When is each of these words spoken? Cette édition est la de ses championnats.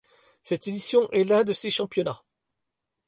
Cette 0.41 0.67
édition 0.67 1.07
est 1.11 1.25
la 1.25 1.43
de 1.43 1.53
ses 1.53 1.69
championnats. 1.69 2.23